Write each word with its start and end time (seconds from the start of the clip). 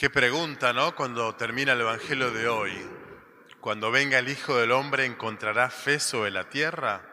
Qué 0.00 0.08
pregunta, 0.08 0.72
¿no? 0.72 0.96
Cuando 0.96 1.34
termina 1.34 1.72
el 1.72 1.82
Evangelio 1.82 2.30
de 2.30 2.48
hoy. 2.48 2.72
Cuando 3.60 3.90
venga 3.90 4.18
el 4.18 4.30
Hijo 4.30 4.56
del 4.56 4.72
Hombre, 4.72 5.04
¿encontrará 5.04 5.68
fe 5.68 6.00
sobre 6.00 6.30
la 6.30 6.48
tierra? 6.48 7.06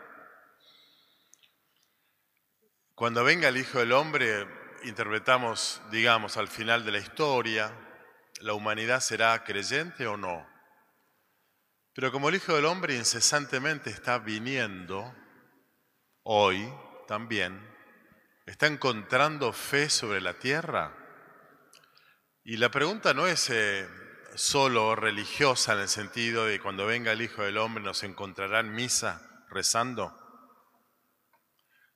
Cuando 2.96 3.26
venga 3.26 3.50
el 3.50 3.58
Hijo 3.58 3.80
del 3.80 3.92
Hombre, 3.92 4.48
interpretamos, 4.86 5.82
digamos, 5.92 6.38
al 6.38 6.48
final 6.48 6.86
de 6.86 6.94
la 6.94 7.00
historia, 7.00 7.78
¿la 8.40 8.54
humanidad 8.54 9.02
será 9.02 9.44
creyente 9.44 10.08
o 10.08 10.16
no? 10.16 10.48
Pero 11.94 12.14
como 12.14 12.30
el 12.30 12.36
Hijo 12.36 12.56
del 12.56 12.68
Hombre 12.68 12.96
incesantemente 12.96 13.90
está 13.90 14.18
viniendo, 14.18 15.14
hoy 16.24 16.74
también, 17.06 17.70
¿está 18.46 18.66
encontrando 18.68 19.52
fe 19.52 19.90
sobre 19.90 20.22
la 20.22 20.36
tierra? 20.36 21.07
Y 22.50 22.56
la 22.56 22.72
pregunta 22.72 23.14
no 23.14 23.28
es 23.28 23.50
eh, 23.50 23.86
solo 24.36 24.96
religiosa 24.96 25.74
en 25.74 25.80
el 25.80 25.90
sentido 25.90 26.46
de 26.46 26.62
cuando 26.62 26.86
venga 26.86 27.12
el 27.12 27.22
Hijo 27.22 27.44
del 27.44 27.58
Hombre 27.58 27.84
nos 27.84 28.04
encontrará 28.04 28.62
en 28.62 28.74
misa 28.74 29.22
rezando, 29.50 30.18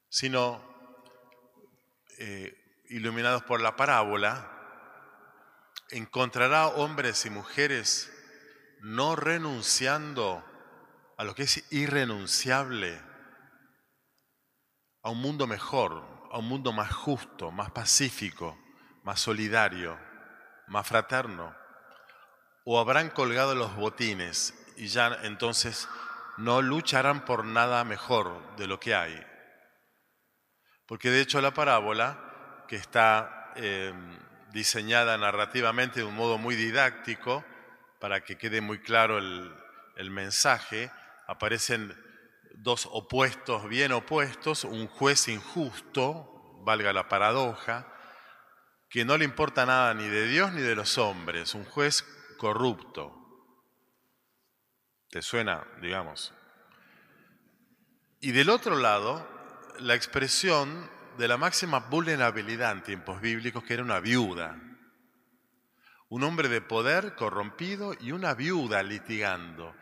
sino 0.09 0.61
eh, 2.17 2.53
iluminados 2.89 3.43
por 3.43 3.61
la 3.61 3.77
parábola, 3.77 4.51
encontrará 5.89 6.67
hombres 6.67 7.25
y 7.25 7.29
mujeres 7.29 8.11
no 8.81 9.15
renunciando 9.15 10.43
a 11.17 11.23
lo 11.23 11.33
que 11.33 11.43
es 11.43 11.63
irrenunciable, 11.71 13.01
a 15.01 15.11
un 15.11 15.21
mundo 15.21 15.47
mejor, 15.47 16.27
a 16.29 16.39
un 16.39 16.49
mundo 16.49 16.73
más 16.73 16.91
justo, 16.91 17.51
más 17.51 17.71
pacífico, 17.71 18.59
más 19.03 19.21
solidario 19.21 20.10
más 20.67 20.87
fraterno, 20.87 21.55
o 22.63 22.79
habrán 22.79 23.09
colgado 23.09 23.55
los 23.55 23.75
botines 23.75 24.53
y 24.77 24.87
ya 24.87 25.19
entonces 25.23 25.87
no 26.37 26.61
lucharán 26.61 27.25
por 27.25 27.45
nada 27.45 27.83
mejor 27.83 28.55
de 28.55 28.67
lo 28.67 28.79
que 28.79 28.95
hay. 28.95 29.25
Porque 30.85 31.09
de 31.09 31.21
hecho 31.21 31.41
la 31.41 31.53
parábola, 31.53 32.65
que 32.67 32.75
está 32.75 33.53
em, 33.55 34.17
diseñada 34.51 35.17
narrativamente 35.17 35.99
de 36.01 36.05
un 36.05 36.15
modo 36.15 36.37
muy 36.37 36.55
didáctico, 36.55 37.43
para 37.99 38.23
que 38.23 38.37
quede 38.37 38.61
muy 38.61 38.79
claro 38.79 39.17
el, 39.17 39.55
el 39.95 40.09
mensaje, 40.09 40.91
aparecen 41.27 41.95
dos 42.55 42.87
opuestos, 42.91 43.67
bien 43.67 43.91
opuestos, 43.91 44.63
un 44.63 44.87
juez 44.87 45.27
injusto, 45.27 46.59
valga 46.63 46.93
la 46.93 47.07
paradoja, 47.07 47.87
que 48.91 49.05
no 49.05 49.17
le 49.17 49.23
importa 49.23 49.65
nada 49.65 49.93
ni 49.93 50.07
de 50.09 50.27
Dios 50.27 50.51
ni 50.51 50.61
de 50.61 50.75
los 50.75 50.97
hombres, 50.97 51.55
un 51.55 51.63
juez 51.63 52.03
corrupto. 52.37 53.17
¿Te 55.09 55.21
suena, 55.21 55.65
digamos? 55.81 56.33
Y 58.19 58.33
del 58.33 58.49
otro 58.49 58.77
lado, 58.77 59.25
la 59.79 59.95
expresión 59.95 60.89
de 61.17 61.29
la 61.29 61.37
máxima 61.37 61.79
vulnerabilidad 61.79 62.73
en 62.73 62.83
tiempos 62.83 63.21
bíblicos, 63.21 63.63
que 63.63 63.75
era 63.75 63.83
una 63.83 64.01
viuda. 64.01 64.59
Un 66.09 66.23
hombre 66.23 66.49
de 66.49 66.59
poder 66.59 67.15
corrompido 67.15 67.93
y 67.97 68.11
una 68.11 68.33
viuda 68.33 68.83
litigando, 68.83 69.73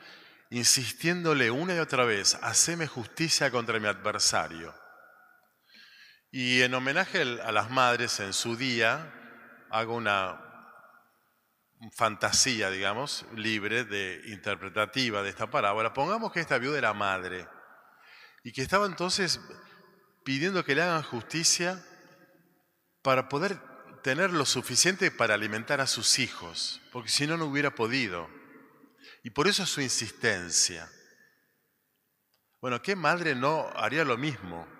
insistiéndole 0.52 1.49
una 1.49 1.73
y 1.73 1.80
otra 1.80 2.05
vez, 2.05 2.35
haceme 2.43 2.85
justicia 2.85 3.49
contra 3.49 3.80
mi 3.80 3.87
adversario. 3.87 4.71
Y 6.31 6.61
en 6.61 6.73
homenaje 6.75 7.22
a 7.22 7.52
las 7.52 7.72
madres 7.72 8.19
en 8.19 8.33
su 8.33 8.55
día, 8.55 9.11
hago 9.72 9.95
una 9.95 10.39
fantasía, 11.94 12.69
digamos, 12.69 13.25
libre 13.36 13.83
de 13.83 14.21
interpretativa 14.25 15.23
de 15.23 15.30
esta 15.30 15.49
parábola. 15.49 15.94
Pongamos 15.94 16.31
que 16.31 16.39
esta 16.39 16.58
viuda 16.58 16.77
era 16.77 16.94
madre 16.94 17.47
y 18.43 18.52
que 18.52 18.61
estaba 18.61 18.86
entonces 18.86 19.39
pidiendo 20.23 20.64
que 20.64 20.76
le 20.76 20.83
hagan 20.83 21.04
justicia 21.04 21.83
para 23.02 23.30
poder 23.30 23.58
tener 24.04 24.31
lo 24.31 24.45
suficiente 24.45 25.09
para 25.09 25.33
alimentar 25.33 25.81
a 25.81 25.87
sus 25.87 26.20
hijos, 26.20 26.81
porque 26.92 27.09
si 27.09 27.25
no, 27.25 27.37
no 27.37 27.45
hubiera 27.45 27.73
podido. 27.73 28.30
Y 29.23 29.31
por 29.31 29.48
eso 29.48 29.65
su 29.65 29.81
insistencia. 29.81 30.89
Bueno, 32.61 32.81
¿qué 32.81 32.95
madre 32.95 33.36
no 33.36 33.70
haría 33.75 34.04
lo 34.04 34.17
mismo? 34.17 34.79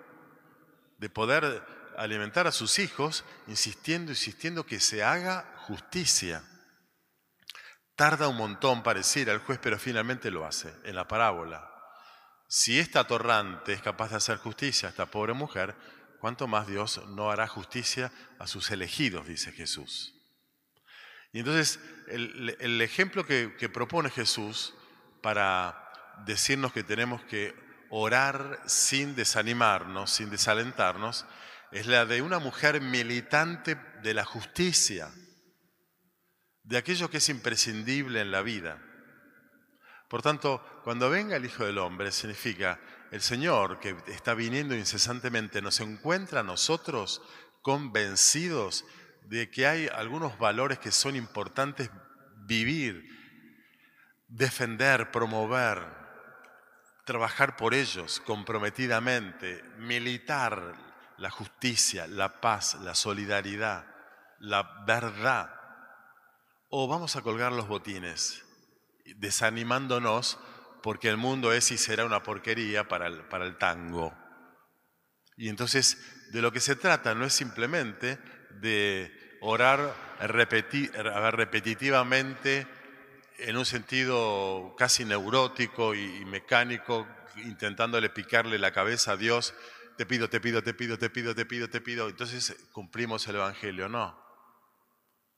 De 1.00 1.08
poder 1.08 1.62
alimentar 1.96 2.46
a 2.46 2.52
sus 2.52 2.78
hijos, 2.78 3.24
insistiendo, 3.46 4.12
insistiendo 4.12 4.66
que 4.66 4.80
se 4.80 5.02
haga 5.02 5.54
justicia. 5.66 6.44
Tarda 7.96 8.28
un 8.28 8.36
montón 8.36 8.82
parecer 8.82 9.30
al 9.30 9.40
juez, 9.40 9.58
pero 9.62 9.78
finalmente 9.78 10.30
lo 10.30 10.46
hace 10.46 10.72
en 10.84 10.94
la 10.94 11.08
parábola. 11.08 11.68
Si 12.48 12.78
esta 12.78 13.06
torrante 13.06 13.72
es 13.72 13.80
capaz 13.80 14.10
de 14.10 14.16
hacer 14.16 14.36
justicia 14.38 14.88
a 14.88 14.90
esta 14.90 15.06
pobre 15.06 15.32
mujer, 15.32 15.74
¿cuánto 16.20 16.46
más 16.46 16.66
Dios 16.66 17.00
no 17.08 17.30
hará 17.30 17.48
justicia 17.48 18.12
a 18.38 18.46
sus 18.46 18.70
elegidos? 18.70 19.26
dice 19.26 19.52
Jesús. 19.52 20.14
Y 21.32 21.38
entonces 21.38 21.80
el, 22.08 22.80
ejemplo 22.82 23.24
que, 23.24 23.54
que 23.58 23.68
propone 23.68 24.10
Jesús 24.10 24.74
para 25.22 25.90
decirnos 26.26 26.72
que 26.72 26.82
tenemos 26.82 27.22
que 27.22 27.54
orar 27.90 28.60
sin 28.66 29.14
desanimarnos, 29.14 30.10
sin 30.10 30.30
desalentarnos, 30.30 31.26
es 31.72 31.86
la 31.86 32.06
de 32.06 32.22
una 32.22 32.38
mujer 32.38 32.80
militante 32.80 33.76
de 34.02 34.14
la 34.14 34.24
justicia, 34.24 35.10
de 36.62 36.78
aquello 36.78 37.10
que 37.10 37.18
es 37.18 37.28
imprescindible 37.28 38.20
en 38.20 38.30
la 38.30 38.42
vida. 38.42 38.80
Por 40.08 40.22
tanto, 40.22 40.64
cuando 40.82 41.10
venga 41.10 41.36
el 41.36 41.44
Hijo 41.44 41.64
del 41.64 41.78
Hombre, 41.78 42.10
significa 42.10 42.80
el 43.10 43.20
Señor 43.20 43.80
que 43.80 43.96
está 44.08 44.34
viniendo 44.34 44.74
incesantemente 44.74 45.62
nos 45.62 45.80
encuentra 45.80 46.40
a 46.40 46.44
nosotros 46.44 47.22
convencidos 47.62 48.84
de 49.22 49.50
que 49.50 49.66
hay 49.66 49.88
algunos 49.88 50.38
valores 50.38 50.78
que 50.78 50.90
son 50.90 51.16
importantes 51.16 51.90
vivir, 52.46 53.04
defender, 54.28 55.10
promover, 55.10 55.99
trabajar 57.10 57.56
por 57.56 57.74
ellos 57.74 58.22
comprometidamente, 58.24 59.64
militar 59.78 60.76
la 61.18 61.28
justicia, 61.28 62.06
la 62.06 62.40
paz, 62.40 62.76
la 62.82 62.94
solidaridad, 62.94 63.84
la 64.38 64.84
verdad. 64.86 65.50
O 66.68 66.86
vamos 66.86 67.16
a 67.16 67.22
colgar 67.22 67.50
los 67.50 67.66
botines, 67.66 68.44
desanimándonos 69.16 70.38
porque 70.84 71.08
el 71.08 71.16
mundo 71.16 71.52
es 71.52 71.72
y 71.72 71.78
será 71.78 72.04
una 72.04 72.22
porquería 72.22 72.86
para 72.86 73.08
el, 73.08 73.24
para 73.24 73.44
el 73.44 73.58
tango. 73.58 74.16
Y 75.36 75.48
entonces 75.48 76.30
de 76.30 76.40
lo 76.40 76.52
que 76.52 76.60
se 76.60 76.76
trata 76.76 77.16
no 77.16 77.24
es 77.24 77.32
simplemente 77.32 78.20
de 78.60 79.36
orar 79.40 79.96
repetitivamente 80.20 82.68
en 83.40 83.56
un 83.56 83.64
sentido 83.64 84.74
casi 84.76 85.04
neurótico 85.04 85.94
y, 85.94 86.24
mecánico, 86.24 87.06
intentándole 87.36 88.10
picarle 88.10 88.58
la 88.58 88.72
cabeza 88.72 89.12
a 89.12 89.16
Dios, 89.16 89.54
te 89.96 90.06
pido, 90.06 90.28
te 90.28 90.40
pido, 90.40 90.62
te 90.62 90.74
pido, 90.74 90.98
te 90.98 91.10
pido, 91.10 91.34
te 91.34 91.44
pido, 91.44 91.68
te 91.68 91.80
pido, 91.80 92.08
entonces 92.08 92.56
cumplimos 92.72 93.26
el 93.28 93.36
Evangelio. 93.36 93.88
No. 93.88 94.18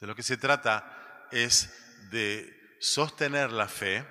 De 0.00 0.06
lo 0.06 0.14
que 0.14 0.22
se 0.22 0.36
trata 0.36 1.28
es 1.30 1.72
de 2.10 2.76
sostener 2.80 3.52
la 3.52 3.68
fe 3.68 4.06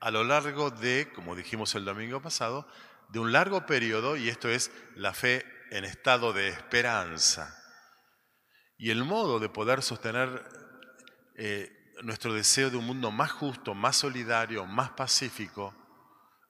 a 0.00 0.10
lo 0.10 0.24
largo 0.24 0.70
de, 0.70 1.10
como 1.14 1.36
dijimos 1.36 1.74
el 1.74 1.84
domingo 1.84 2.20
pasado, 2.20 2.66
de 3.10 3.20
un 3.20 3.30
largo 3.30 3.66
periodo, 3.66 4.16
y 4.16 4.28
esto 4.28 4.48
es 4.48 4.72
la 4.96 5.14
fe 5.14 5.46
en 5.70 5.84
estado 5.84 6.32
de 6.32 6.48
esperanza. 6.48 7.56
Y 8.78 8.90
el 8.90 9.04
modo 9.04 9.38
de 9.38 9.48
poder 9.48 9.82
sostener 9.82 10.44
eh, 11.36 11.81
nuestro 12.02 12.34
deseo 12.34 12.70
de 12.70 12.76
un 12.76 12.86
mundo 12.86 13.10
más 13.10 13.32
justo, 13.32 13.74
más 13.74 13.96
solidario, 13.96 14.66
más 14.66 14.90
pacífico, 14.90 15.74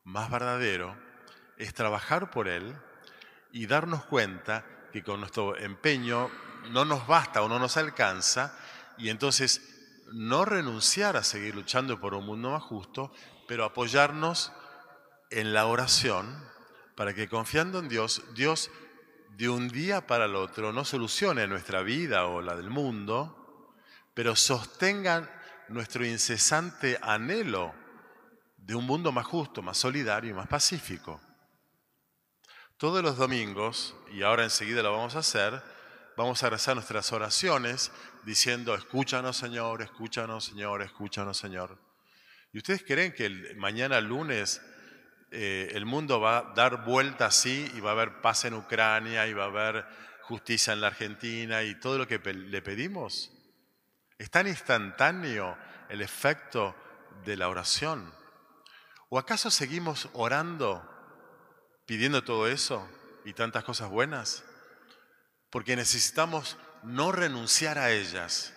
más 0.04 0.30
verdadero, 0.30 0.96
es 1.56 1.74
trabajar 1.74 2.30
por 2.30 2.48
él 2.48 2.74
y 3.52 3.66
darnos 3.66 4.04
cuenta 4.04 4.64
que 4.92 5.02
con 5.02 5.20
nuestro 5.20 5.56
empeño 5.56 6.30
no 6.70 6.84
nos 6.84 7.06
basta 7.06 7.42
o 7.42 7.48
no 7.48 7.58
nos 7.58 7.76
alcanza 7.76 8.56
y 8.98 9.08
entonces 9.08 10.04
no 10.12 10.44
renunciar 10.44 11.16
a 11.16 11.22
seguir 11.22 11.54
luchando 11.54 12.00
por 12.00 12.14
un 12.14 12.26
mundo 12.26 12.50
más 12.50 12.62
justo, 12.62 13.12
pero 13.48 13.64
apoyarnos 13.64 14.52
en 15.30 15.52
la 15.52 15.66
oración 15.66 16.44
para 16.94 17.14
que 17.14 17.28
confiando 17.28 17.78
en 17.78 17.88
Dios, 17.88 18.22
Dios 18.34 18.70
de 19.36 19.48
un 19.48 19.68
día 19.68 20.06
para 20.06 20.26
el 20.26 20.36
otro 20.36 20.72
no 20.72 20.84
solucione 20.84 21.46
nuestra 21.46 21.82
vida 21.82 22.26
o 22.26 22.42
la 22.42 22.54
del 22.54 22.70
mundo, 22.70 23.74
pero 24.14 24.36
sostengan 24.36 25.30
nuestro 25.68 26.04
incesante 26.04 26.98
anhelo 27.02 27.74
de 28.56 28.74
un 28.74 28.86
mundo 28.86 29.12
más 29.12 29.26
justo, 29.26 29.62
más 29.62 29.78
solidario 29.78 30.30
y 30.30 30.34
más 30.34 30.48
pacífico. 30.48 31.20
Todos 32.76 33.02
los 33.02 33.16
domingos, 33.16 33.94
y 34.12 34.22
ahora 34.22 34.44
enseguida 34.44 34.82
lo 34.82 34.92
vamos 34.92 35.14
a 35.16 35.20
hacer, 35.20 35.62
vamos 36.16 36.42
a 36.42 36.50
rezar 36.50 36.74
nuestras 36.74 37.12
oraciones 37.12 37.92
diciendo, 38.24 38.74
escúchanos 38.74 39.36
Señor, 39.36 39.82
escúchanos 39.82 40.44
Señor, 40.44 40.82
escúchanos 40.82 41.36
Señor. 41.36 41.78
¿Y 42.52 42.58
ustedes 42.58 42.84
creen 42.84 43.12
que 43.12 43.54
mañana 43.56 44.00
lunes 44.00 44.60
eh, 45.30 45.70
el 45.74 45.86
mundo 45.86 46.20
va 46.20 46.38
a 46.38 46.42
dar 46.54 46.84
vuelta 46.84 47.26
así 47.26 47.70
y 47.74 47.80
va 47.80 47.90
a 47.90 47.92
haber 47.94 48.20
paz 48.20 48.44
en 48.44 48.54
Ucrania 48.54 49.26
y 49.26 49.32
va 49.32 49.44
a 49.44 49.46
haber 49.46 49.86
justicia 50.22 50.72
en 50.72 50.80
la 50.80 50.88
Argentina 50.88 51.62
y 51.62 51.78
todo 51.80 51.98
lo 51.98 52.06
que 52.06 52.18
le 52.18 52.62
pedimos? 52.62 53.30
¿Es 54.22 54.30
tan 54.30 54.46
instantáneo 54.46 55.58
el 55.88 56.00
efecto 56.00 56.76
de 57.24 57.36
la 57.36 57.48
oración? 57.48 58.14
¿O 59.08 59.18
acaso 59.18 59.50
seguimos 59.50 60.10
orando, 60.12 60.88
pidiendo 61.86 62.22
todo 62.22 62.46
eso 62.46 62.88
y 63.24 63.32
tantas 63.32 63.64
cosas 63.64 63.90
buenas? 63.90 64.44
Porque 65.50 65.74
necesitamos 65.74 66.56
no 66.84 67.10
renunciar 67.10 67.78
a 67.78 67.90
ellas, 67.90 68.54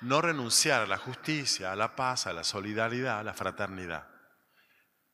no 0.00 0.22
renunciar 0.22 0.80
a 0.80 0.86
la 0.86 0.96
justicia, 0.96 1.72
a 1.72 1.76
la 1.76 1.94
paz, 1.94 2.26
a 2.26 2.32
la 2.32 2.42
solidaridad, 2.42 3.18
a 3.18 3.22
la 3.22 3.34
fraternidad. 3.34 4.08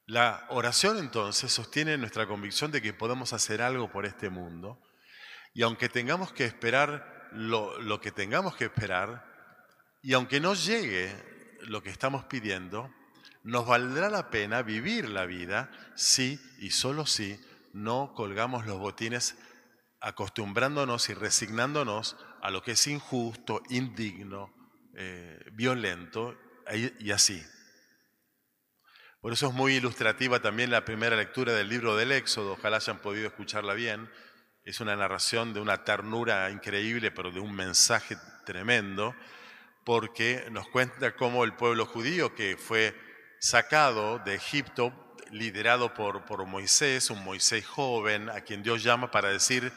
La 0.06 0.46
oración 0.50 0.98
entonces 0.98 1.52
sostiene 1.52 1.98
nuestra 1.98 2.28
convicción 2.28 2.70
de 2.70 2.80
que 2.80 2.94
podemos 2.94 3.32
hacer 3.32 3.62
algo 3.62 3.90
por 3.90 4.06
este 4.06 4.30
mundo 4.30 4.80
y 5.54 5.62
aunque 5.62 5.88
tengamos 5.88 6.32
que 6.32 6.44
esperar 6.44 7.30
lo, 7.32 7.80
lo 7.80 8.00
que 8.00 8.12
tengamos 8.12 8.54
que 8.54 8.66
esperar 8.66 9.27
y 10.02 10.12
aunque 10.12 10.40
no 10.40 10.54
llegue 10.54 11.12
lo 11.62 11.82
que 11.82 11.90
estamos 11.90 12.24
pidiendo, 12.24 12.92
nos 13.42 13.66
valdrá 13.66 14.10
la 14.10 14.30
pena 14.30 14.62
vivir 14.62 15.08
la 15.08 15.26
vida 15.26 15.70
si 15.94 16.40
y 16.58 16.70
solo 16.70 17.06
si 17.06 17.40
no 17.72 18.12
colgamos 18.14 18.66
los 18.66 18.78
botines 18.78 19.36
acostumbrándonos 20.00 21.08
y 21.08 21.14
resignándonos 21.14 22.16
a 22.42 22.50
lo 22.50 22.62
que 22.62 22.72
es 22.72 22.86
injusto, 22.86 23.62
indigno, 23.68 24.54
eh, 24.94 25.40
violento 25.52 26.36
y 26.98 27.10
así. 27.10 27.42
Por 29.20 29.32
eso 29.32 29.48
es 29.48 29.54
muy 29.54 29.74
ilustrativa 29.74 30.40
también 30.40 30.70
la 30.70 30.84
primera 30.84 31.16
lectura 31.16 31.52
del 31.52 31.68
libro 31.68 31.96
del 31.96 32.12
Éxodo, 32.12 32.52
ojalá 32.52 32.76
hayan 32.76 32.98
podido 32.98 33.26
escucharla 33.26 33.74
bien. 33.74 34.08
Es 34.62 34.80
una 34.80 34.94
narración 34.94 35.52
de 35.54 35.60
una 35.60 35.82
ternura 35.82 36.50
increíble, 36.50 37.10
pero 37.10 37.32
de 37.32 37.40
un 37.40 37.54
mensaje 37.54 38.16
tremendo, 38.44 39.16
porque 39.88 40.46
nos 40.50 40.68
cuenta 40.68 41.16
cómo 41.16 41.44
el 41.44 41.54
pueblo 41.54 41.86
judío 41.86 42.34
que 42.34 42.58
fue 42.58 42.94
sacado 43.38 44.18
de 44.18 44.34
Egipto, 44.34 44.92
liderado 45.30 45.94
por, 45.94 46.26
por 46.26 46.44
Moisés, 46.44 47.08
un 47.08 47.24
Moisés 47.24 47.66
joven, 47.66 48.28
a 48.28 48.42
quien 48.42 48.62
Dios 48.62 48.82
llama 48.82 49.10
para 49.10 49.30
decir, 49.30 49.72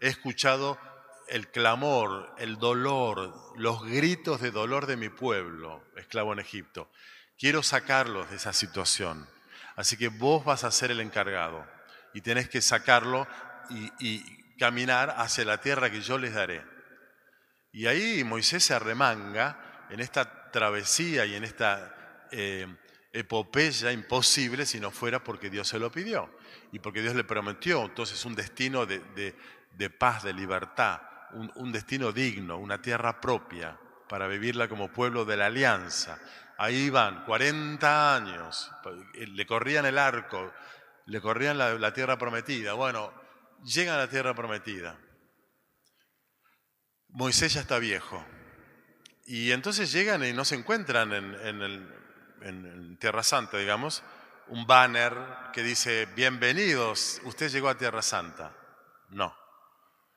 he 0.00 0.08
escuchado 0.08 0.80
el 1.28 1.46
clamor, 1.46 2.34
el 2.38 2.58
dolor, 2.58 3.32
los 3.56 3.84
gritos 3.84 4.40
de 4.40 4.50
dolor 4.50 4.86
de 4.86 4.96
mi 4.96 5.10
pueblo, 5.10 5.84
esclavo 5.96 6.32
en 6.32 6.40
Egipto. 6.40 6.90
Quiero 7.38 7.62
sacarlos 7.62 8.30
de 8.30 8.38
esa 8.38 8.52
situación. 8.52 9.28
Así 9.76 9.96
que 9.96 10.08
vos 10.08 10.44
vas 10.44 10.64
a 10.64 10.72
ser 10.72 10.90
el 10.90 10.98
encargado 10.98 11.64
y 12.12 12.22
tenés 12.22 12.48
que 12.48 12.62
sacarlo 12.62 13.28
y, 14.00 14.42
caminar 14.58 15.14
hacia 15.18 15.44
la 15.44 15.60
tierra 15.60 15.90
que 15.90 16.00
yo 16.00 16.18
les 16.18 16.34
daré. 16.34 16.71
Y 17.72 17.86
ahí 17.86 18.22
Moisés 18.22 18.64
se 18.64 18.74
arremanga 18.74 19.86
en 19.90 20.00
esta 20.00 20.50
travesía 20.50 21.24
y 21.24 21.34
en 21.34 21.44
esta 21.44 22.28
eh, 22.30 22.66
epopeya 23.12 23.92
imposible 23.92 24.64
si 24.64 24.80
no 24.80 24.90
fuera 24.90 25.22
porque 25.22 25.50
Dios 25.50 25.68
se 25.68 25.78
lo 25.78 25.90
pidió 25.90 26.30
y 26.72 26.78
porque 26.78 27.02
Dios 27.02 27.14
le 27.14 27.24
prometió 27.24 27.84
entonces 27.84 28.24
un 28.24 28.34
destino 28.34 28.86
de, 28.86 29.34
paz, 29.98 30.22
de 30.22 30.32
libertad, 30.32 31.00
un, 31.32 31.72
destino 31.72 32.12
digno, 32.12 32.58
una 32.58 32.80
tierra 32.80 33.20
propia 33.20 33.78
para 34.08 34.26
vivirla 34.26 34.68
como 34.68 34.92
pueblo 34.92 35.24
de 35.24 35.36
la 35.36 35.46
alianza. 35.46 36.18
Ahí 36.58 36.90
van, 36.90 37.24
40 37.24 38.16
años, 38.16 38.70
le 39.14 39.46
corrían 39.46 39.86
el 39.86 39.98
arco, 39.98 40.52
le 41.06 41.20
corrían 41.20 41.58
la, 41.58 41.92
tierra 41.92 42.16
prometida. 42.16 42.74
Bueno, 42.74 43.12
llegan 43.64 43.96
a 43.96 43.98
la 43.98 44.08
tierra 44.08 44.34
prometida. 44.34 44.96
Moisés 47.12 47.54
ya 47.54 47.60
está 47.60 47.78
viejo. 47.78 48.24
Y 49.26 49.52
entonces 49.52 49.92
llegan 49.92 50.24
y 50.24 50.32
no 50.32 50.44
se 50.44 50.56
encuentran 50.56 51.12
en, 51.12 51.62
el, 51.62 51.88
en 52.40 52.96
Tierra 52.98 53.22
Santa, 53.22 53.58
digamos, 53.58 54.02
un 54.48 54.66
banner 54.66 55.14
que 55.52 55.62
dice, 55.62 56.06
bienvenidos, 56.16 57.20
usted 57.24 57.50
llegó 57.50 57.68
a 57.68 57.78
Tierra 57.78 58.02
Santa. 58.02 58.54
No. 59.10 59.36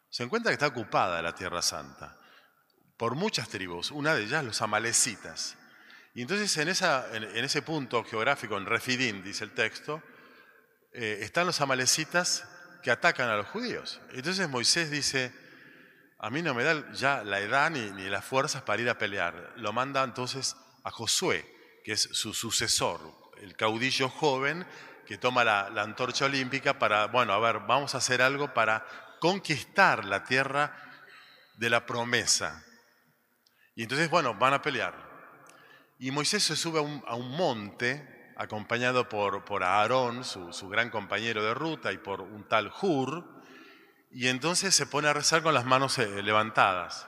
Se 0.10 0.24
encuentra 0.24 0.50
que 0.50 0.54
está 0.54 0.68
ocupada 0.68 1.22
la 1.22 1.36
Tierra 1.36 1.62
Santa 1.62 2.18
por 2.98 3.16
muchas 3.16 3.50
tribus, 3.50 3.92
una 3.92 4.16
de 4.16 4.24
ellas 4.24 4.44
los 4.44 4.62
amalecitas. 4.62 5.58
Y 6.14 6.22
entonces 6.22 6.56
en, 6.58 6.70
esa, 6.70 7.14
en, 7.14 7.24
ese 7.44 7.62
punto 7.62 8.04
geográfico, 8.06 8.58
en 8.58 8.66
Refidim, 8.66 9.22
dice 9.22 9.44
el 9.44 9.52
texto, 9.52 10.02
eh, 10.94 11.20
están 11.22 11.46
los 11.46 11.60
amalecitas 11.60 12.48
que 12.82 12.92
atacan 12.92 13.30
a 13.30 13.36
los 13.36 13.48
judíos. 13.48 14.00
Entonces 14.14 14.48
Moisés 14.48 14.90
dice, 14.90 15.34
a 16.26 16.32
mí 16.32 16.42
no 16.42 16.56
me 16.56 16.64
da 16.64 16.92
ya 16.92 17.24
la 17.24 17.40
edad 17.40 17.70
ni, 17.70 17.92
ni 17.92 18.10
las 18.10 18.26
fuerzas 18.26 18.64
para 18.64 18.82
ir 18.82 18.90
a 18.90 18.98
pelear. 18.98 19.54
Lo 19.58 19.72
manda 19.72 20.04
entonces 20.04 20.58
a 20.84 20.90
Josué, 20.90 21.46
que 21.84 21.92
es 21.92 22.02
su 22.02 22.34
sucesor, 22.34 23.00
el 23.38 23.56
caudillo 23.56 24.10
joven 24.10 24.66
que 25.06 25.20
toma 25.20 25.44
la, 25.44 25.68
antorcha 25.68 26.26
olímpica 26.26 26.80
para, 26.80 27.06
bueno, 27.06 27.32
a 27.32 27.38
ver, 27.38 27.60
vamos 27.68 27.94
a 27.94 28.00
hacer 28.00 28.24
algo 28.24 28.56
para 28.56 28.84
conquistar 29.20 30.04
la 30.06 30.24
tierra 30.24 30.76
de 31.58 31.70
la 31.70 31.86
promesa. 31.86 32.66
Y 33.76 33.84
entonces, 33.84 34.10
bueno, 34.10 34.34
van 34.34 34.56
a 34.56 34.64
pelear. 34.64 34.96
Y 36.00 36.10
Moisés 36.10 36.42
se 36.42 36.56
sube 36.56 36.80
a 36.80 37.14
un, 37.14 37.38
monte, 37.38 38.34
acompañado 38.36 39.08
por, 39.08 39.46
por 39.46 39.64
Aarón, 39.64 40.24
su, 40.24 40.52
su, 40.54 40.70
gran 40.70 40.90
compañero 40.90 41.44
de 41.44 41.54
ruta, 41.54 41.92
y 41.92 42.00
por 42.00 42.22
un 42.22 42.48
tal 42.48 42.74
Hur, 42.82 43.35
y 44.16 44.30
entonces 44.30 44.74
se 44.74 44.86
pone 44.86 45.10
a 45.10 45.14
rezar 45.14 45.44
con 45.44 45.54
las 45.54 45.66
manos 45.66 45.98
eh, 46.00 46.24
levantadas. 46.24 47.06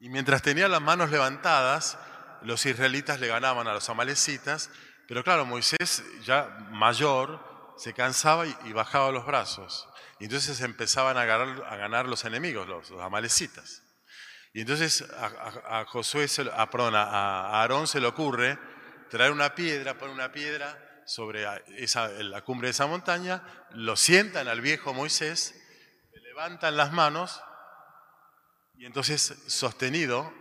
Y 0.00 0.08
mientras 0.08 0.42
tenía 0.42 0.66
las 0.66 0.82
manos 0.82 1.12
levantadas, 1.12 1.98
los 2.42 2.66
israelitas 2.66 3.20
le 3.20 3.28
ganaban 3.28 3.68
a 3.68 3.72
los 3.72 3.88
amalecitas, 3.88 4.70
pero 5.06 5.22
claro, 5.22 5.46
Moisés 5.46 6.02
ya 6.24 6.48
mayor 6.72 7.74
se 7.78 7.94
cansaba 7.94 8.44
y, 8.44 8.72
bajaba 8.72 9.12
los 9.12 9.24
brazos. 9.24 9.88
Y 10.18 10.24
entonces 10.24 10.60
empezaban 10.62 11.16
a 11.16 11.24
ganar, 11.24 11.94
a 11.94 12.08
los 12.08 12.24
enemigos, 12.24 12.66
los, 12.66 12.90
amalecitas. 13.00 13.84
Y 14.52 14.62
entonces 14.62 15.04
a, 15.12 15.84
Josué, 15.84 16.26
a, 16.52 16.62
a, 16.64 17.60
Aarón 17.60 17.86
se 17.86 18.00
le 18.00 18.08
ocurre 18.08 18.58
traer 19.10 19.30
una 19.30 19.54
piedra, 19.54 19.94
poner 19.94 20.12
una 20.12 20.32
piedra 20.32 20.85
sobre 21.06 21.44
la 21.44 22.42
cumbre 22.42 22.66
de 22.66 22.72
esa 22.72 22.86
montaña, 22.86 23.42
lo 23.70 23.96
sientan 23.96 24.48
al 24.48 24.60
viejo 24.60 24.92
Moisés, 24.92 25.54
le 26.12 26.20
levantan 26.20 26.76
las 26.76 26.92
manos 26.92 27.40
y 28.74 28.84
entonces 28.84 29.42
sostenido 29.46 30.32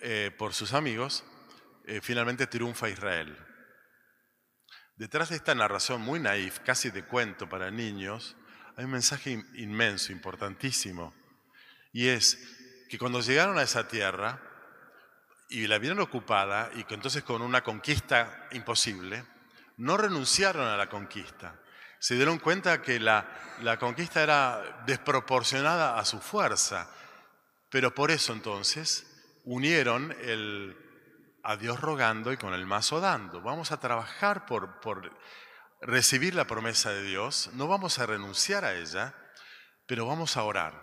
eh, 0.00 0.30
por 0.38 0.54
sus 0.54 0.72
amigos, 0.72 1.24
eh, 1.86 2.00
finalmente 2.00 2.46
triunfa 2.46 2.88
Israel. 2.88 3.36
Detrás 4.96 5.28
de 5.28 5.36
esta 5.36 5.54
narración 5.54 6.00
muy 6.00 6.20
naif, 6.20 6.60
casi 6.60 6.90
de 6.90 7.04
cuento 7.04 7.48
para 7.48 7.70
niños, 7.70 8.36
hay 8.76 8.84
un 8.84 8.92
mensaje 8.92 9.32
inmenso, 9.54 10.12
importantísimo, 10.12 11.14
y 11.92 12.08
es 12.08 12.38
que 12.88 12.98
cuando 12.98 13.20
llegaron 13.20 13.58
a 13.58 13.62
esa 13.62 13.88
tierra 13.88 14.40
y 15.48 15.66
la 15.66 15.78
vieron 15.78 16.00
ocupada 16.00 16.70
y 16.74 16.84
que 16.84 16.94
entonces 16.94 17.22
con 17.22 17.42
una 17.42 17.62
conquista 17.62 18.48
imposible, 18.52 19.24
no 19.76 19.96
renunciaron 19.96 20.66
a 20.66 20.76
la 20.76 20.88
conquista. 20.88 21.60
Se 21.98 22.14
dieron 22.14 22.38
cuenta 22.38 22.82
que 22.82 23.00
la, 23.00 23.28
la 23.62 23.78
conquista 23.78 24.22
era 24.22 24.82
desproporcionada 24.86 25.98
a 25.98 26.04
su 26.04 26.20
fuerza, 26.20 26.90
pero 27.70 27.94
por 27.94 28.10
eso 28.10 28.32
entonces 28.32 29.06
unieron 29.44 30.12
el 30.22 30.76
a 31.46 31.56
Dios 31.56 31.80
rogando 31.80 32.32
y 32.32 32.36
con 32.36 32.54
el 32.54 32.66
mazo 32.66 32.98
dando. 32.98 33.40
Vamos 33.40 33.70
a 33.70 33.78
trabajar 33.78 34.46
por, 34.46 34.80
por 34.80 35.16
recibir 35.80 36.34
la 36.34 36.46
promesa 36.46 36.90
de 36.90 37.04
Dios, 37.04 37.50
no 37.52 37.68
vamos 37.68 38.00
a 38.00 38.06
renunciar 38.06 38.64
a 38.64 38.74
ella, 38.74 39.14
pero 39.86 40.06
vamos 40.06 40.36
a 40.36 40.42
orar. 40.42 40.74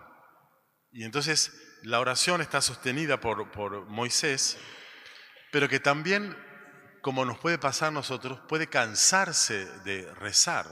Y 0.90 1.04
entonces 1.04 1.52
la 1.82 2.00
oración 2.00 2.40
está 2.40 2.62
sostenida 2.62 3.20
por, 3.20 3.50
por 3.50 3.84
Moisés, 3.86 4.56
pero 5.52 5.68
que 5.68 5.80
también, 5.80 6.34
como 7.04 7.26
nos 7.26 7.36
puede 7.36 7.58
pasar 7.58 7.88
a 7.88 7.90
nosotros, 7.92 8.40
puede 8.48 8.68
cansarse 8.68 9.66
de 9.82 10.10
rezar. 10.14 10.66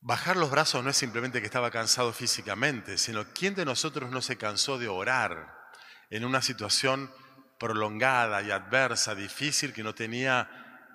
Bajar 0.00 0.36
los 0.36 0.50
brazos 0.50 0.84
no 0.84 0.90
es 0.90 0.96
simplemente 0.96 1.40
que 1.40 1.46
estaba 1.46 1.70
cansado 1.70 2.12
físicamente, 2.12 2.98
sino 2.98 3.24
¿quién 3.32 3.54
de 3.54 3.64
nosotros 3.64 4.10
no 4.10 4.20
se 4.20 4.36
cansó 4.36 4.78
de 4.78 4.88
orar? 4.88 5.56
en 6.10 6.24
una 6.24 6.42
situación 6.42 7.10
prolongada 7.58 8.42
y 8.42 8.50
adversa, 8.50 9.14
difícil, 9.14 9.72
que 9.72 9.82
no 9.82 9.94
tenía 9.94 10.48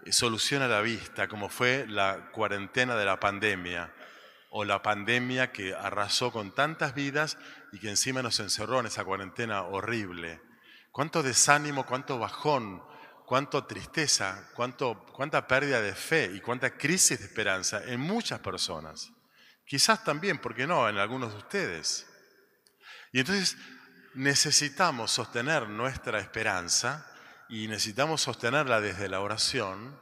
eh, 0.06 0.12
solución 0.14 0.62
a 0.62 0.68
la 0.68 0.82
vista, 0.82 1.28
como 1.28 1.50
fue 1.50 1.86
la 1.88 2.30
cuarentena 2.32 2.96
de 2.96 3.06
la 3.06 3.20
pandemia. 3.20 3.92
o 4.54 4.66
la 4.66 4.82
pandemia 4.82 5.52
que 5.52 5.74
arrasó 5.74 6.32
con 6.32 6.54
tantas 6.54 6.94
vidas 6.94 7.38
y 7.72 7.80
que 7.80 7.90
encima 7.90 8.22
nos 8.22 8.40
encerró 8.40 8.82
en 8.82 8.86
esa 8.86 9.04
cuarentena 9.04 9.64
horrible. 9.64 10.42
Cuánto 10.92 11.24
desánimo, 11.24 11.86
cuánto 11.86 12.20
bajón, 12.20 12.84
cuánto 13.32 13.64
tristeza, 13.64 14.50
cuánto, 14.54 15.06
cuánta 15.14 15.48
pérdida 15.48 15.82
de 15.82 15.96
fe 15.96 16.30
y 16.36 16.42
cuánta 16.42 16.78
crisis 16.78 17.18
de 17.18 17.28
esperanza 17.28 17.82
en 17.86 18.02
muchas 18.02 18.42
personas. 18.42 19.10
Quizás 19.66 20.04
también, 20.04 20.40
¿por 20.40 20.54
qué 20.54 20.68
no?, 20.68 20.90
en 20.90 20.98
algunos 20.98 21.32
de 21.32 21.38
ustedes. 21.38 22.06
Y 23.14 23.22
entonces 23.22 23.56
necesitamos 24.16 25.12
sostener 25.12 25.70
nuestra 25.70 26.20
esperanza 26.20 27.10
y 27.48 27.70
necesitamos 27.70 28.22
sostenerla 28.22 28.82
desde 28.82 29.08
la 29.08 29.22
oración, 29.22 29.98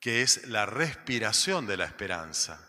que 0.00 0.22
es 0.22 0.48
la 0.48 0.66
respiración 0.66 1.68
de 1.68 1.76
la 1.76 1.84
esperanza. 1.84 2.68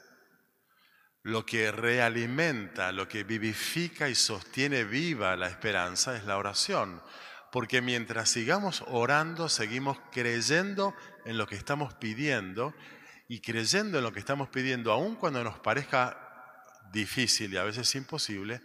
Lo 1.24 1.44
que 1.44 1.72
realimenta, 1.72 2.92
lo 2.92 3.08
que 3.08 3.24
vivifica 3.24 4.10
y 4.10 4.14
sostiene 4.14 4.84
viva 4.84 5.36
la 5.36 5.48
esperanza 5.48 6.16
es 6.16 6.24
la 6.26 6.38
oración. 6.38 7.02
Porque 7.54 7.84
mientras 7.84 8.32
sigamos 8.32 8.84
orando, 8.88 9.48
seguimos 9.48 10.00
creyendo 10.12 10.96
en 11.24 11.38
lo 11.38 11.46
que 11.46 11.56
estamos 11.56 11.94
pidiendo 11.94 12.74
y 13.28 13.42
creyendo 13.42 14.00
en 14.00 14.04
lo 14.04 14.12
que 14.12 14.18
estamos 14.18 14.50
pidiendo, 14.50 14.92
aun 14.92 15.16
cuando 15.16 15.44
nos 15.44 15.60
parezca 15.60 16.18
difícil 16.92 17.54
y 17.54 17.58
a 17.58 17.64
veces 17.64 17.94
imposible, 17.94 18.60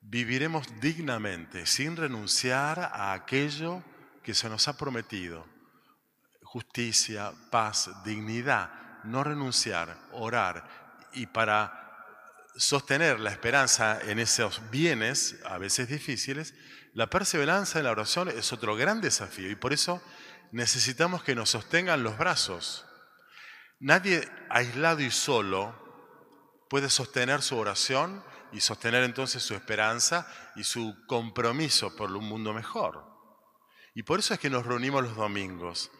viviremos 0.00 0.66
dignamente, 0.80 1.66
sin 1.66 1.94
renunciar 1.94 2.80
a 2.80 3.12
aquello 3.12 3.84
que 4.22 4.32
se 4.32 4.48
nos 4.48 4.66
ha 4.66 4.78
prometido. 4.78 5.46
Justicia, 6.42 7.34
paz, 7.50 7.90
dignidad, 8.02 9.04
no 9.04 9.24
renunciar, 9.24 9.94
orar. 10.12 11.06
Y 11.12 11.26
para 11.26 11.86
sostener 12.56 13.20
la 13.20 13.28
esperanza 13.28 14.00
en 14.00 14.20
esos 14.20 14.70
bienes, 14.70 15.38
a 15.44 15.58
veces 15.58 15.88
difíciles, 15.88 16.54
la 16.96 17.10
perseverancia 17.10 17.78
en 17.78 17.84
la 17.84 17.90
oración 17.90 18.30
es 18.30 18.54
otro 18.54 18.74
gran 18.74 19.02
desafío 19.02 19.50
y 19.50 19.54
por 19.54 19.74
eso 19.74 20.00
necesitamos 20.50 21.22
que 21.22 21.34
nos 21.34 21.50
sostengan 21.50 22.02
los 22.02 22.16
brazos. 22.16 22.86
Nadie 23.80 24.26
aislado 24.48 25.02
y 25.02 25.10
solo 25.10 25.76
puede 26.70 26.88
sostener 26.88 27.42
su 27.42 27.58
oración 27.58 28.24
y 28.50 28.60
sostener 28.60 29.04
entonces 29.04 29.42
su 29.42 29.52
esperanza 29.52 30.26
y 30.56 30.64
su 30.64 30.96
compromiso 31.06 31.94
por 31.96 32.10
un 32.12 32.24
mundo 32.24 32.54
mejor. 32.54 33.04
Y 33.94 34.02
por 34.02 34.20
eso 34.20 34.32
es 34.32 34.40
que 34.40 34.48
nos 34.48 34.64
reunimos 34.64 35.02
los 35.02 35.16
domingos, 35.16 35.90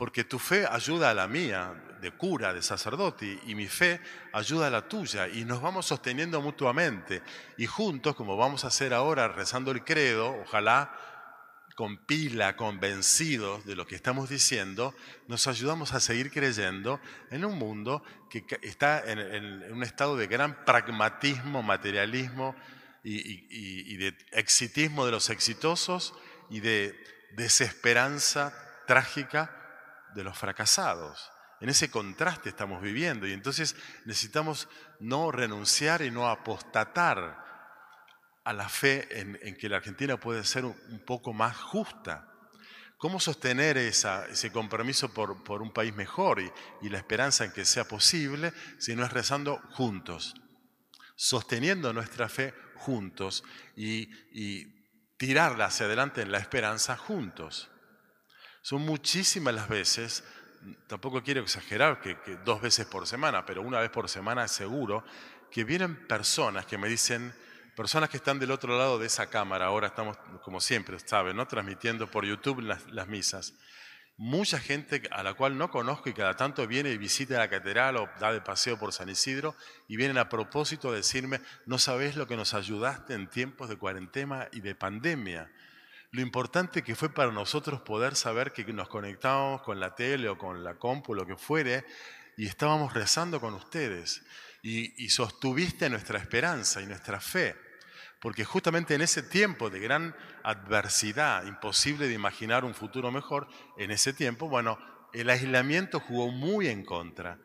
porque 0.00 0.24
tu 0.24 0.38
fe 0.38 0.66
ayuda 0.66 1.10
a 1.10 1.14
la 1.14 1.28
mía, 1.28 1.74
de 2.00 2.10
cura, 2.12 2.54
de 2.54 2.62
sacerdote, 2.62 3.38
y 3.46 3.54
mi 3.54 3.66
fe 3.66 4.00
ayuda 4.32 4.68
a 4.68 4.70
la 4.70 4.88
tuya, 4.88 5.28
y 5.28 5.44
nos 5.44 5.60
vamos 5.60 5.84
sosteniendo 5.84 6.40
mutuamente. 6.40 7.20
Y 7.58 7.66
juntos, 7.66 8.16
como 8.16 8.34
vamos 8.34 8.64
a 8.64 8.68
hacer 8.68 8.94
ahora 8.94 9.28
rezando 9.28 9.70
el 9.72 9.84
credo, 9.84 10.40
ojalá 10.40 10.90
con 11.76 11.98
pila, 12.06 12.56
convencidos 12.56 13.66
de 13.66 13.76
lo 13.76 13.86
que 13.86 13.94
estamos 13.94 14.30
diciendo, 14.30 14.94
nos 15.28 15.46
ayudamos 15.46 15.92
a 15.92 16.00
seguir 16.00 16.30
creyendo 16.30 16.98
en 17.30 17.44
un 17.44 17.58
mundo 17.58 18.02
que 18.30 18.46
está 18.62 19.04
en, 19.04 19.70
un 19.70 19.82
estado 19.82 20.16
de 20.16 20.28
gran 20.28 20.64
pragmatismo, 20.64 21.62
materialismo 21.62 22.56
y, 23.04 23.98
de 23.98 24.16
exitismo 24.32 25.04
de 25.04 25.12
los 25.12 25.28
exitosos 25.28 26.14
y 26.48 26.60
de 26.60 26.98
desesperanza 27.32 28.54
trágica 28.86 29.58
de 30.14 30.24
los 30.24 30.36
fracasados. 30.36 31.30
En 31.60 31.68
ese 31.68 31.90
contraste 31.90 32.48
estamos 32.48 32.80
viviendo 32.80 33.26
y 33.26 33.32
entonces 33.32 33.76
necesitamos 34.06 34.68
no 34.98 35.30
renunciar 35.30 36.00
y 36.02 36.10
no 36.10 36.28
apostatar 36.28 37.50
a 38.44 38.52
la 38.52 38.68
fe 38.68 39.06
en, 39.20 39.56
que 39.56 39.68
la 39.68 39.76
Argentina 39.76 40.18
puede 40.18 40.42
ser 40.44 40.64
un, 40.64 41.04
poco 41.06 41.32
más 41.32 41.56
justa. 41.56 42.26
¿Cómo 42.96 43.20
sostener 43.20 43.76
ese 43.78 44.52
compromiso 44.52 45.12
por, 45.12 45.62
un 45.62 45.72
país 45.72 45.94
mejor 45.94 46.40
y, 46.40 46.88
la 46.88 46.98
esperanza 46.98 47.44
en 47.44 47.52
que 47.52 47.64
sea 47.64 47.84
posible 47.84 48.52
si 48.78 48.96
no 48.96 49.04
es 49.04 49.12
rezando 49.12 49.58
juntos? 49.70 50.34
Sosteniendo 51.14 51.92
nuestra 51.92 52.28
fe 52.28 52.54
juntos 52.76 53.44
y, 53.76 54.08
tirarla 55.16 55.66
hacia 55.66 55.84
adelante 55.84 56.22
en 56.22 56.32
la 56.32 56.38
esperanza 56.38 56.96
juntos. 56.96 57.70
Son 58.62 58.82
muchísimas 58.82 59.54
las 59.54 59.68
veces, 59.68 60.24
tampoco 60.86 61.22
quiero 61.22 61.40
exagerar 61.40 62.00
que, 62.00 62.16
dos 62.44 62.60
veces 62.60 62.86
por 62.86 63.06
semana, 63.06 63.46
pero 63.46 63.62
una 63.62 63.80
vez 63.80 63.90
por 63.90 64.08
semana 64.08 64.48
seguro, 64.48 65.04
que 65.50 65.64
vienen 65.64 66.06
personas 66.06 66.66
que 66.66 66.78
me 66.78 66.88
dicen, 66.88 67.32
Personas 67.80 68.10
que 68.10 68.18
están 68.18 68.38
del 68.38 68.50
otro 68.50 68.76
lado 68.76 68.98
de 68.98 69.06
esa 69.06 69.30
cámara, 69.30 69.64
ahora 69.64 69.86
estamos, 69.86 70.18
como 70.42 70.60
siempre, 70.60 70.98
¿saben? 70.98 71.34
¿no? 71.34 71.46
transmitiendo 71.46 72.10
por 72.10 72.26
YouTube 72.26 72.60
las, 72.60 73.08
misas. 73.08 73.54
Mucha 74.18 74.58
gente 74.58 75.02
a 75.10 75.22
la 75.22 75.32
cual 75.32 75.56
no 75.56 75.70
conozco 75.70 76.10
y 76.10 76.12
cada 76.12 76.36
tanto 76.36 76.66
viene 76.66 76.90
y 76.90 76.98
visita 76.98 77.38
la 77.38 77.48
catedral 77.48 77.96
o 77.96 78.10
da 78.20 78.34
de 78.34 78.42
paseo 78.42 78.78
por 78.78 78.92
San 78.92 79.08
Isidro 79.08 79.54
y 79.88 79.96
vienen 79.96 80.18
a 80.18 80.28
propósito 80.28 80.90
a 80.90 80.94
decirme, 80.94 81.40
no 81.64 81.78
sabes 81.78 82.16
lo 82.16 82.26
que 82.26 82.36
nos 82.36 82.52
ayudaste 82.52 83.14
en 83.14 83.30
tiempos 83.30 83.70
de 83.70 83.78
cuarentena 83.78 84.48
y 84.52 84.60
de 84.60 84.74
pandemia. 84.74 85.50
Lo 86.12 86.20
importante 86.20 86.82
que 86.82 86.94
fue 86.94 87.08
para 87.08 87.30
nosotros 87.30 87.80
poder 87.82 88.16
saber 88.16 88.52
que 88.52 88.64
nos 88.72 88.88
conectábamos 88.88 89.62
con 89.62 89.78
la 89.78 89.94
tele 89.94 90.28
o 90.28 90.36
con 90.38 90.64
la 90.64 90.74
compu, 90.74 91.14
lo 91.14 91.26
que 91.26 91.36
fuere, 91.36 91.84
y 92.36 92.46
estábamos 92.46 92.94
rezando 92.94 93.40
con 93.40 93.54
ustedes. 93.54 94.22
y 94.62 95.08
sostuviste 95.08 95.88
nuestra 95.88 96.18
esperanza 96.18 96.82
y 96.82 96.86
nuestra 96.86 97.18
fe 97.18 97.56
porque 98.20 98.44
justamente 98.44 98.94
en 98.94 99.00
ese 99.00 99.22
tiempo 99.22 99.70
de 99.70 99.80
gran 99.80 100.14
adversidad, 100.44 101.46
imposible 101.46 102.06
de 102.06 102.14
imaginar 102.14 102.64
un 102.64 102.74
futuro 102.74 103.10
mejor, 103.10 103.48
en 103.78 103.90
ese 103.90 104.12
tiempo, 104.12 104.48
bueno, 104.48 104.78
el 105.14 105.30
aislamiento 105.30 106.00
jugó 106.00 106.30
muy 106.30 106.68
en 106.68 106.84
contra. 106.84 107.38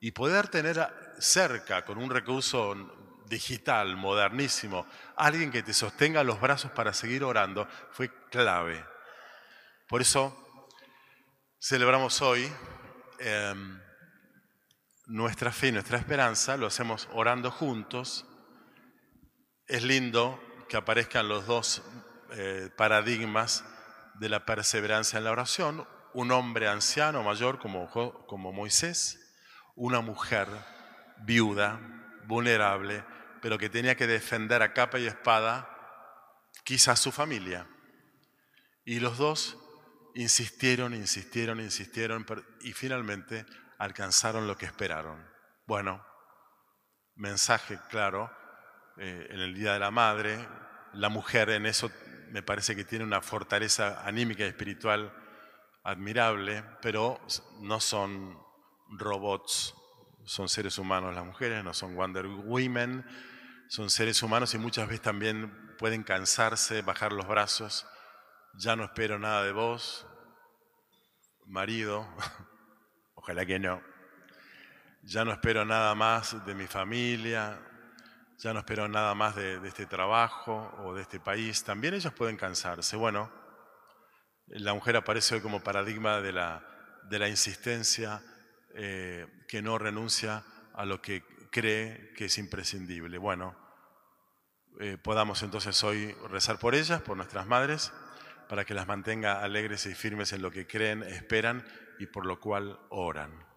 Y 0.00 0.12
poder 0.12 0.48
tener 0.48 0.86
cerca, 1.18 1.84
con 1.84 1.98
un 1.98 2.10
recurso 2.10 2.97
digital, 3.28 3.96
modernísimo, 3.96 4.86
alguien 5.16 5.50
que 5.50 5.62
te 5.62 5.72
sostenga 5.72 6.22
los 6.24 6.40
brazos 6.40 6.70
para 6.72 6.92
seguir 6.92 7.24
orando, 7.24 7.68
fue 7.90 8.10
clave. 8.30 8.84
Por 9.88 10.00
eso 10.02 10.36
celebramos 11.60 12.20
hoy 12.22 12.50
em, 13.18 13.80
nuestra 15.06 15.50
fe, 15.50 15.72
nuestra 15.72 15.98
esperanza, 15.98 16.56
lo 16.56 16.66
hacemos 16.66 17.08
orando 17.12 17.50
juntos. 17.50 18.26
Es 19.66 19.82
lindo 19.82 20.40
que 20.68 20.76
aparezcan 20.76 21.28
los 21.28 21.46
dos 21.46 21.82
eh, 22.32 22.70
paradigmas 22.76 23.64
de 24.14 24.28
la 24.28 24.44
perseverancia 24.44 25.18
en 25.18 25.24
la 25.24 25.32
oración, 25.32 25.86
un 26.12 26.30
hombre 26.32 26.68
anciano 26.68 27.22
mayor 27.22 27.58
como, 27.58 27.88
como 28.26 28.52
Moisés, 28.52 29.18
una 29.74 30.00
mujer 30.00 30.48
viuda, 31.24 31.80
vulnerable, 32.26 33.04
pero 33.40 33.58
que 33.58 33.68
tenía 33.68 33.96
que 33.96 34.06
defender 34.06 34.62
a 34.62 34.72
capa 34.72 34.98
y 34.98 35.06
espada 35.06 35.74
quizás 36.64 36.98
su 36.98 37.12
familia. 37.12 37.66
Y 38.84 39.00
los 39.00 39.18
dos 39.18 39.58
insistieron, 40.14 40.94
insistieron, 40.94 41.60
insistieron 41.60 42.26
y 42.60 42.72
finalmente 42.72 43.46
alcanzaron 43.78 44.46
lo 44.46 44.56
que 44.56 44.66
esperaron. 44.66 45.26
Bueno, 45.66 46.04
mensaje 47.14 47.78
claro, 47.88 48.30
eh, 48.96 49.28
en 49.30 49.40
el 49.40 49.54
Día 49.54 49.74
de 49.74 49.78
la 49.78 49.90
Madre. 49.90 50.48
La 50.92 51.08
mujer 51.08 51.50
en 51.50 51.66
eso 51.66 51.90
me 52.30 52.42
parece 52.42 52.74
que 52.74 52.84
tiene 52.84 53.04
una 53.04 53.20
fortaleza 53.20 54.02
anímica 54.04 54.44
y 54.44 54.48
espiritual 54.48 55.12
admirable, 55.84 56.64
pero 56.82 57.20
no 57.60 57.80
son 57.80 58.36
robots, 58.88 59.74
son 60.28 60.50
seres 60.50 60.76
humanos 60.76 61.14
las 61.14 61.24
mujeres, 61.24 61.64
no 61.64 61.72
son 61.72 61.96
Wonder 61.96 62.26
Women, 62.26 63.02
son 63.66 63.88
seres 63.88 64.22
humanos 64.22 64.52
y 64.52 64.58
muchas 64.58 64.86
veces 64.86 65.00
también 65.00 65.74
pueden 65.78 66.02
cansarse, 66.02 66.82
bajar 66.82 67.14
los 67.14 67.26
brazos. 67.26 67.86
Ya 68.52 68.76
no 68.76 68.84
espero 68.84 69.18
nada 69.18 69.42
de 69.42 69.52
vos, 69.52 70.06
marido, 71.46 72.06
ojalá 73.14 73.46
que 73.46 73.58
no. 73.58 73.80
Ya 75.02 75.24
no 75.24 75.32
espero 75.32 75.64
nada 75.64 75.94
más 75.94 76.44
de 76.44 76.54
mi 76.54 76.66
familia, 76.66 77.58
ya 78.36 78.52
no 78.52 78.58
espero 78.58 78.86
nada 78.86 79.14
más 79.14 79.34
de, 79.34 79.66
este 79.66 79.86
trabajo 79.86 80.74
o 80.84 80.94
de 80.94 81.02
este 81.02 81.20
país, 81.20 81.64
también 81.64 81.94
ellos 81.94 82.12
pueden 82.12 82.36
cansarse. 82.36 82.96
Bueno, 82.96 83.32
la 84.48 84.74
mujer 84.74 84.96
aparece 84.96 85.36
hoy 85.36 85.40
como 85.40 85.64
paradigma 85.64 86.20
de 86.20 86.32
la, 86.32 86.62
de 87.04 87.18
la 87.18 87.30
insistencia 87.30 88.22
eh, 88.74 89.26
que 89.48 89.62
no 89.62 89.78
renuncia 89.78 90.44
a 90.74 90.84
lo 90.84 91.00
que 91.00 91.22
cree 91.50 92.12
que 92.14 92.26
es 92.26 92.38
imprescindible. 92.38 93.18
Bueno, 93.18 93.56
eh, 94.80 94.96
podamos 94.96 95.42
entonces 95.42 95.82
hoy 95.82 96.12
rezar 96.30 96.58
por 96.58 96.74
ellas, 96.74 97.02
por 97.02 97.16
nuestras 97.16 97.46
madres, 97.46 97.92
para 98.48 98.64
que 98.64 98.74
las 98.74 98.86
mantenga 98.86 99.42
alegres 99.42 99.86
y 99.86 99.94
firmes 99.94 100.32
en 100.32 100.42
lo 100.42 100.50
que 100.50 100.66
creen, 100.66 101.02
esperan 101.02 101.64
y 101.98 102.06
por 102.06 102.26
lo 102.26 102.40
cual 102.40 102.78
oran. 102.90 103.47